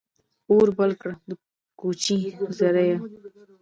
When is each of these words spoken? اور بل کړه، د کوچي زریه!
اور 0.51 0.67
بل 0.77 0.91
کړه، 1.01 1.15
د 1.29 1.31
کوچي 1.79 2.19
زریه! 2.57 2.97